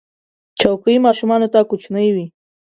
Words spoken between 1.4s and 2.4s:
ته کوچنۍ وي.